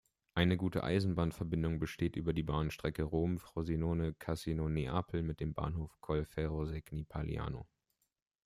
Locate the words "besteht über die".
1.77-2.41